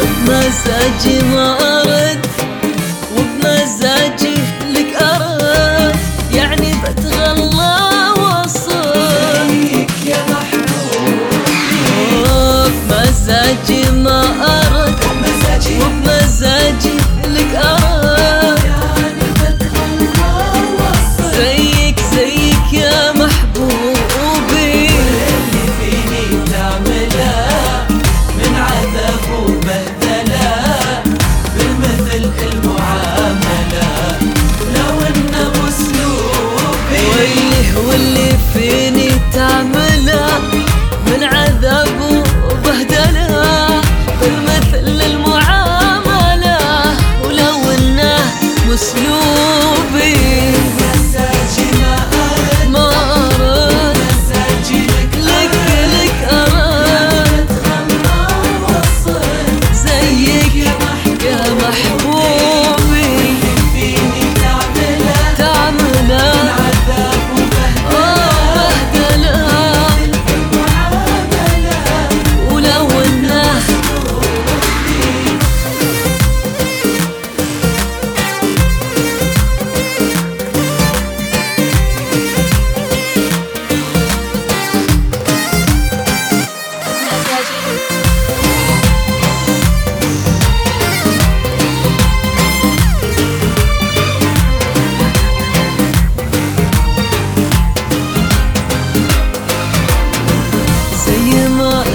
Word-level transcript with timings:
بمزاجي 0.00 1.22
ما 1.22 1.56
أرد 1.80 2.26
وبمزاجي 3.16 4.34
Yeah. 22.72 23.01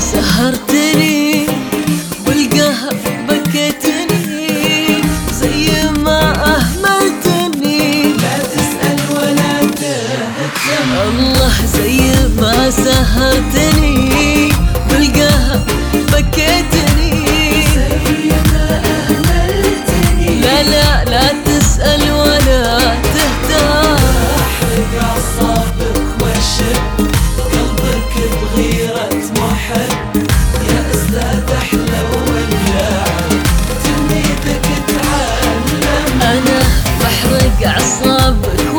سهرتني. 0.00 1.15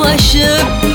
ulaşıp 0.07 0.86